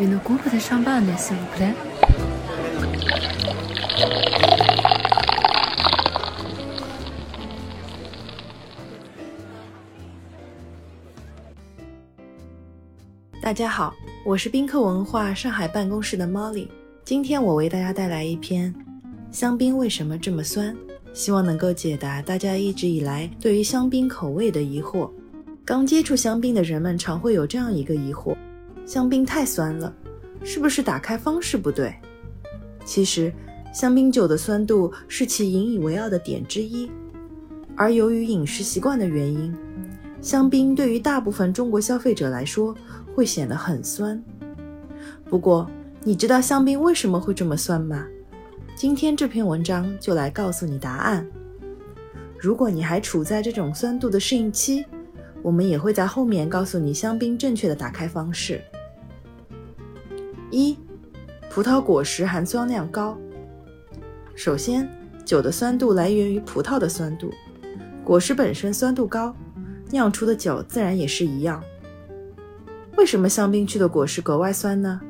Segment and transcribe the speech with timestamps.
[0.00, 1.74] Une coupe de champagne, s'il vous plaît.
[13.42, 13.92] 大家好，
[14.24, 16.68] 我是宾客文化上海办公室的 Molly。
[17.04, 18.74] 今天我为大家带来一篇
[19.30, 20.74] 香槟为什么这么酸，
[21.12, 25.10] 希望能够解答大家一直以来对于香槟口味的疑惑。
[25.62, 28.34] 刚接触香槟的人们常会有这样一个疑惑：
[28.90, 29.94] 香槟太酸了，
[30.42, 31.94] 是不是打开方式不对？
[32.84, 33.32] 其实，
[33.72, 36.90] 香槟酒的酸度是其引以为傲的点之一，
[37.76, 39.56] 而由于饮食习惯的原因，
[40.20, 42.74] 香槟对于大部分中国消费者来说
[43.14, 44.20] 会显得很酸。
[45.26, 45.70] 不过，
[46.02, 48.04] 你知道香槟为什么会这么酸吗？
[48.74, 51.24] 今天这篇文章就来告诉你答案。
[52.36, 54.84] 如果你还处在这种酸度的适应期，
[55.42, 58.60] 我们也会在后面告诉你香槟正确的打开方式。
[60.50, 60.76] 一、
[61.50, 63.16] 葡萄果实含酸量高。
[64.34, 64.88] 首先，
[65.24, 67.30] 酒的酸度来源于葡萄的酸度，
[68.04, 69.34] 果实本身酸度高，
[69.90, 71.62] 酿出的酒自然也是一样。
[72.96, 75.00] 为什么香槟区的果实格外酸呢？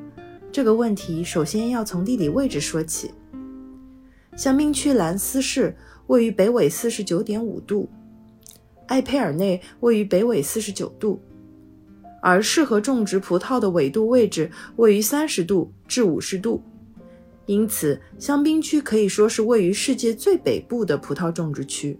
[0.52, 3.12] 这个问题首先要从地理位置说起。
[4.36, 5.76] 香槟区兰斯市
[6.06, 7.88] 位于北纬四十九点五度，
[8.88, 11.20] 埃佩尔内位于北纬四十九度，
[12.20, 16.62] 而适合种植葡萄的纬度位置位于三十度至五十度，
[17.46, 21.98] 因此香槟区可以说是位于世界最北部的葡萄种植区。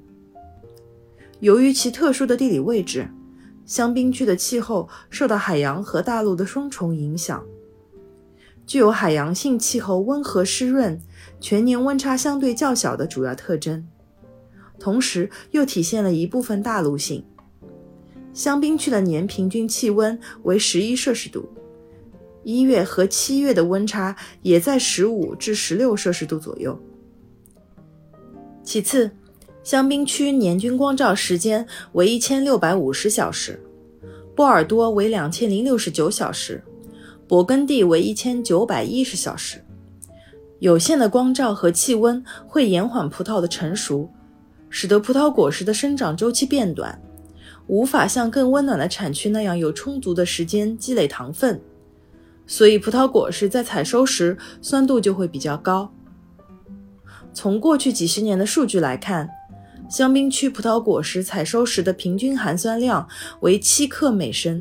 [1.41, 3.09] 由于其特殊的地理位置，
[3.65, 7.43] 香槟区的气候受到海洋和大陆的双重影响。
[8.67, 11.01] 具有海洋性气候温和湿润、
[11.41, 13.89] 全年温差相对较小的主要特征，
[14.79, 17.25] 同时又体现了一部分大陆性。
[18.41, 21.46] 香槟区的年平均气温为十一摄氏度，
[22.42, 26.80] 一月和七月的温差也在十五至十六摄氏度左右。
[28.64, 29.11] 其次，
[29.62, 33.61] 香槟区年均光照时间为一千六百五十小时，
[34.34, 36.64] 波尔多为两千零六十九小时。
[37.29, 39.62] 勃艮第为一千九百一十小时，
[40.61, 44.11] 有限的光照和气温会延缓葡萄的成熟，
[44.70, 46.98] 使得葡萄果实的生长周期变短，
[47.70, 51.61] 无法像更温暖的产区那样有充足的时间积累糖分，
[52.45, 55.89] 所以葡萄果实在采收时酸度就会比较高。
[57.33, 59.30] 从过去几十年的数据来看，
[59.89, 64.61] 香槟区葡萄果实采收时的平均含酸量为七克每升。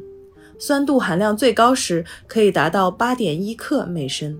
[0.59, 4.40] 酸度含量最高时可以达到八点一克每升。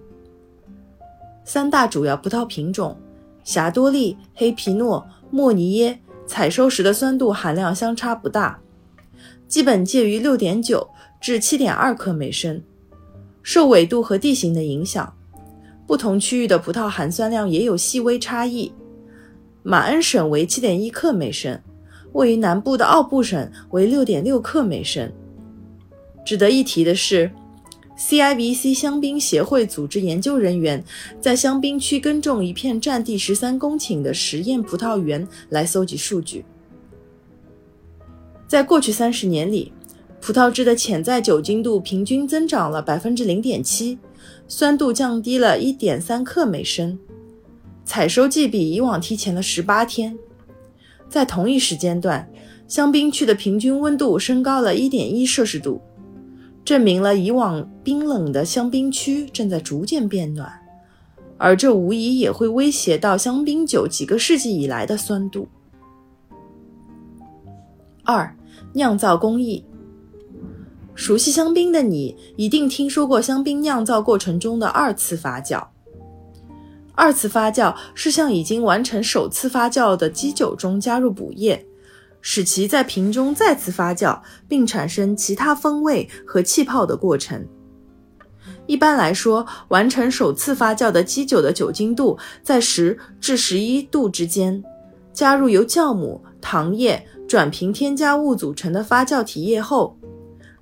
[1.44, 2.96] 三大主要葡萄品种
[3.44, 8.60] 霞多丽、黑皮诺、莫尼耶采收时的酸度含量相差不大，
[9.48, 10.88] 基本介于六点九
[11.20, 12.62] 至七点二克每升。
[13.42, 15.12] 受纬度和地形的影响，
[15.88, 18.72] 不同区域的葡萄含酸量也有细微差异。
[19.64, 21.60] 马恩省为七点一克每升，
[22.14, 25.12] 位于南部的奥布省为六点六克每升。
[26.24, 27.32] 值得一提的是
[28.00, 30.82] ，CIVC 香槟协会组织研究人员
[31.20, 36.46] 在香槟区耕种一片占地十三公顷的实验葡萄园来搜集数据。
[38.48, 39.74] 在过去三十年里，
[40.22, 44.00] 葡萄汁的潜在酒精度平均增长了百分之零点七，
[44.48, 46.98] 酸度降低了一点三克每升，
[47.86, 50.18] 采收季比以往提前了十八天。
[51.08, 52.28] 在同一时间段，
[52.68, 55.82] 香槟区的平均温度升高了一点一摄氏度。
[56.70, 60.54] 证明了以往冰冷的香槟区正在逐渐变暖，
[61.36, 65.48] 而这无疑也会威胁到香槟酒几个世纪以来的酸度。
[68.04, 68.38] 二、
[68.74, 69.66] 酿造工艺。
[70.94, 75.66] 熟悉香槟的你一定听说过香槟酿造过程中的二次发酵。
[76.94, 81.66] 二次发酵是向已经完成首次发酵的基酒中加入补液。
[82.22, 87.46] 使其在瓶中再次发酵，并产生其他风味和气泡的过程。
[88.66, 94.64] 一般来说，完成首次发酵的基酒的酒精度在十至十一度之间。
[95.12, 99.98] 加入由酵母、糖液、转瓶添加物组成的发酵体液后，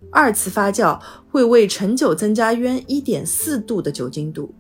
[0.10, 1.00] 二次发酵
[1.30, 4.54] 会为陈酒增加约一点四度的酒精度。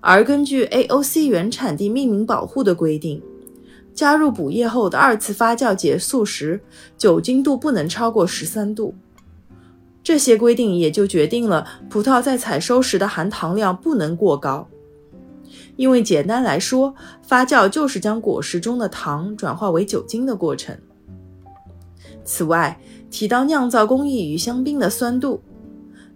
[0.00, 3.22] 而根据 AOC 原产地命名保护的规定。
[3.94, 6.60] 加入补液后的二次发酵结束时，
[6.98, 8.94] 酒精度不能超过十三度。
[10.02, 14.68] 这些规定也就决定了葡萄在采收时的含糖量不能过高。
[15.76, 20.76] 因为简单来说，发酵就是将果实中的糖转化为酒精的过程。
[22.24, 22.78] 此外，
[23.10, 25.40] 提到酿造工艺与香槟的酸度，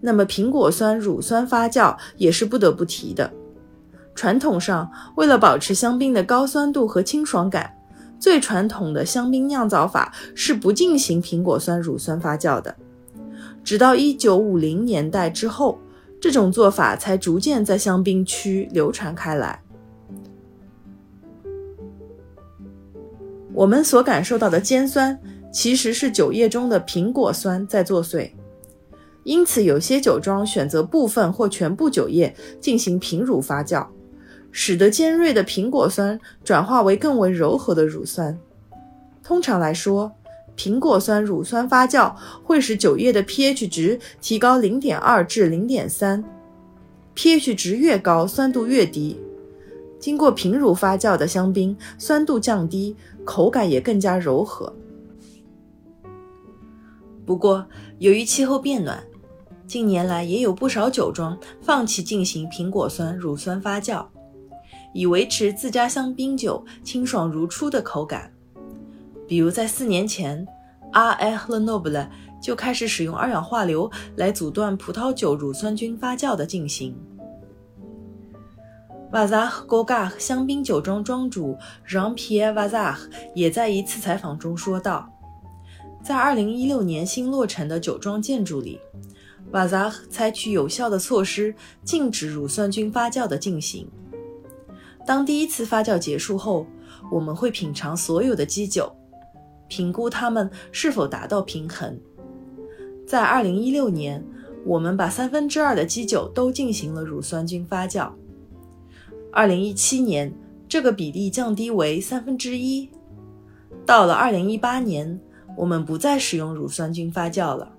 [0.00, 3.32] 那么苹果酸乳酸发酵也是不得不提的。
[4.18, 7.72] 传统上，为了保持香槟的高酸度和清爽感，
[8.18, 12.74] 最传统的香槟酿造法是不进行苹果酸乳酸发酵的。
[13.62, 15.78] 直到1950年代之后，
[16.20, 19.62] 这种做法才逐渐在香槟区流传开来。
[23.54, 25.16] 我们所感受到的尖酸，
[25.52, 28.28] 其实是酒液中的苹果酸在作祟。
[29.22, 33.86] 因此，有些酒庄选择部分或全部酒液进行平乳发酵，
[34.50, 38.38] 使得尖锐的苹果酸转化为更为柔和的乳酸。
[39.22, 40.12] 通常来说，
[40.56, 49.20] 苹果酸乳酸发酵会使酒液的 pH 值提高0.2至 0.3，pH 值越高，酸度越低。
[50.00, 54.72] 经过平乳发酵的香槟，酸度降低，口感也更加柔和。
[57.26, 57.66] 不过，
[57.98, 59.02] 由于气候变暖，
[59.66, 64.06] 近年来也有不少酒庄放弃进行苹果酸乳酸发酵，
[64.92, 68.32] 以维持自家香槟酒清爽如初的口感。
[69.26, 70.46] 比如在四年前
[70.92, 71.12] ，R.
[71.12, 71.58] L.
[71.60, 72.08] Noble
[72.40, 76.96] 就开始使用二氧化硫来阻断葡萄酒乳酸菌发酵的进行。
[79.12, 81.56] 瓦扎和戈嘎香槟酒庄庄主
[81.86, 82.94] Jean-Pierre Vazar
[83.34, 85.10] 也在一次采访中说道，
[86.02, 88.78] 在2016年新落成的酒庄建筑里
[89.50, 91.54] ，Vazar 采取有效的措施，
[91.84, 93.88] 禁止乳酸菌发酵的进行。
[95.08, 96.66] 当第一次发酵结束后，
[97.10, 98.94] 我们会品尝所有的基酒，
[99.66, 101.98] 评估它们是否达到平衡。
[103.06, 104.22] 在2016年，
[104.66, 108.12] 我们把三分之二的基酒都进行了乳酸菌发酵。
[109.32, 110.30] 二零一七年，
[110.68, 112.90] 这个比例降低为三分之一。
[113.86, 115.18] 到了二零一八年，
[115.56, 117.72] 我们不再使用乳酸菌发酵了。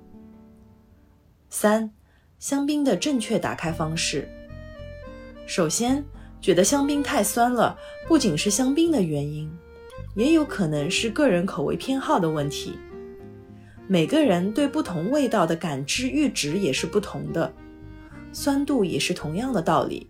[1.48, 1.92] 三、
[2.40, 4.28] 香槟的正确打开方式。
[5.46, 6.04] 首先，
[6.41, 7.77] 觉得香槟太酸了，
[8.07, 9.51] 不仅是香槟的原因，
[10.15, 12.74] 也有可能是个人口味偏好的问题。
[13.88, 17.51] 每个人对不同味道的感知阈值也是不同的，
[18.31, 20.07] 酸度也是同样的道理。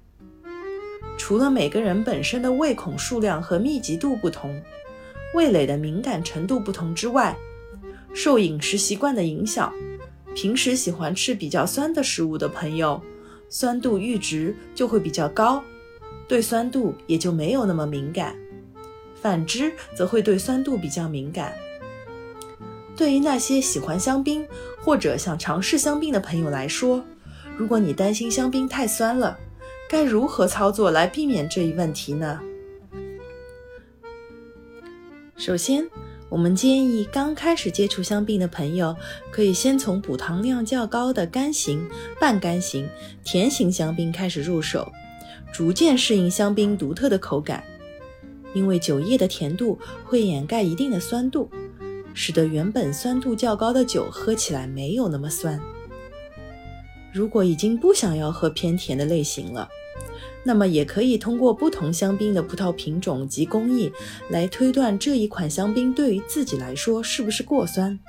[1.17, 4.61] 除了每个人本身的胃孔数量和密集度不同，
[5.33, 7.35] 味蕾的敏感程度不同之外，
[8.13, 9.73] 受饮食习惯的影响，
[10.35, 13.01] 平时喜欢吃比较酸的食物的朋友，
[13.49, 15.63] 酸度阈值就会比较高，
[16.29, 18.33] 对酸度也就没有那么敏感；
[19.19, 21.53] 反之，则会对酸度比较敏感。
[22.95, 24.47] 对于那些喜欢香槟
[24.79, 27.03] 或者想尝试香槟的朋友来说，
[27.57, 29.39] 如果你担心香槟太酸了，
[29.89, 32.39] 该如何操作来避免这一问题呢？
[35.35, 35.89] 首先，
[36.29, 38.95] 我们建议刚开始接触香槟的朋友，
[39.31, 41.89] 可以先从补糖量较高的干型、
[42.19, 42.87] 半干型、
[43.23, 44.91] 甜型香槟开始入手，
[45.53, 47.63] 逐渐适应香槟独特的口感。
[48.53, 51.49] 因为酒液的甜度会掩盖一定的酸度，
[52.15, 55.59] 使得原本酸度较高的酒喝起来没有那么酸。
[57.13, 59.69] 如果已经不想要喝偏甜的类型了，
[60.43, 63.91] 那么也可以通过不同香槟的葡萄品种及工艺
[64.29, 67.99] 来推断这一款香槟对于自己来说是不是过酸。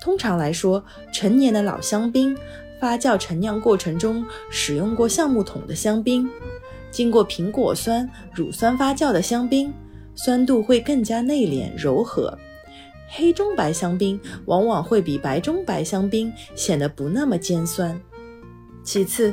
[0.00, 2.36] 通常来说，陈年的老香槟
[2.80, 6.30] 发酵陈酿过程中使用过橡木桶的香槟，
[6.90, 9.72] 经过苹果酸乳酸发酵的香槟，
[10.14, 12.36] 酸度会更加内敛柔和。
[13.10, 17.98] 黑中白香槟往往会比白中白香槟显得不那么尖酸。
[18.82, 19.32] 其次，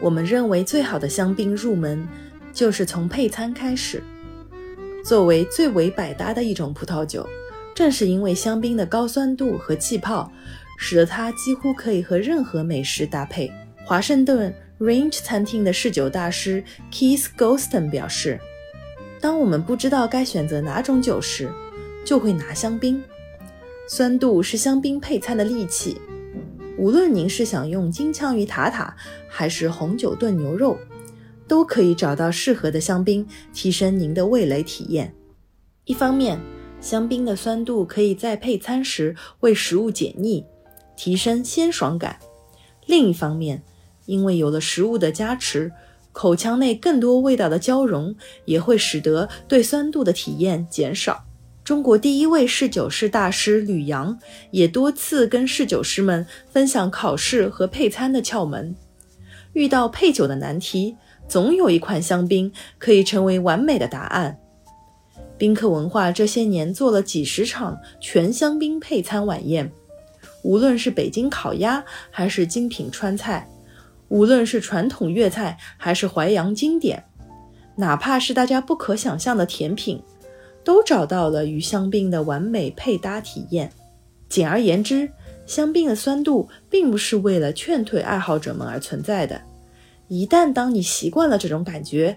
[0.00, 2.06] 我们认为最好的香槟入门
[2.52, 4.02] 就是从配餐开始。
[5.04, 7.26] 作为最为百搭的一种葡萄酒，
[7.74, 10.30] 正是因为香槟的高酸度和气泡，
[10.76, 13.50] 使得它几乎可以和任何美食搭配。
[13.84, 18.38] 华盛顿 Range 餐厅的侍酒大师 Keith Golston 表示
[19.20, 21.50] ：“当我们不知道该选择哪种酒时，
[22.04, 23.02] 就会拿香槟。
[23.88, 26.00] 酸度是香槟配餐的利器。”
[26.78, 28.96] 无论您是想用金枪鱼塔塔，
[29.28, 30.78] 还是红酒炖牛肉，
[31.48, 35.12] 都可以找到适合的香槟，提升您的味蕾体验。
[35.86, 36.38] 一方面，
[36.80, 40.46] 香槟的酸度可以在配餐时为食物解腻，
[40.96, 42.12] 提升鲜爽感；
[42.86, 43.64] 另一方面，
[44.08, 45.70] 因为有了食物的加持，
[46.12, 51.24] 口腔内更多味道的交融，也会使得对酸度的体验减少。
[51.62, 54.18] 中国第一位侍酒师大师吕阳
[54.50, 58.74] 也多次跟侍酒师们分享考试和配餐的窍门。
[59.52, 60.96] 遇到配酒的难题，
[61.28, 64.38] 总有一款香槟可以成为完美的答案。
[65.36, 69.70] 宾客文化这些年做了几十场全香槟配餐晚宴，
[70.42, 73.46] 无论是北京烤鸭还是精品川菜，
[74.08, 77.04] 无论是传统粤菜还是淮扬经典，
[77.76, 80.02] 哪怕是大家不可想象的甜品，
[80.64, 83.70] 都找到了与香槟的完美配搭体验。
[84.28, 85.10] 简而言之，
[85.46, 89.40] 香槟的酸度并不是为了劝退爱好者们而存在的。
[90.08, 92.16] 一旦当你习惯了这种感觉，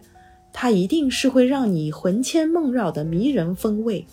[0.53, 4.05] 它一定是会让你魂牵梦绕的迷人风味。